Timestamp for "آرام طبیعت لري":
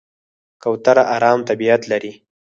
1.15-2.11